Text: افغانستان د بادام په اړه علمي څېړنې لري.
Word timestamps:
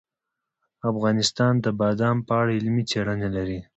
افغانستان 0.91 1.53
د 1.65 1.67
بادام 1.79 2.17
په 2.27 2.33
اړه 2.41 2.51
علمي 2.57 2.83
څېړنې 2.91 3.29
لري. 3.35 3.59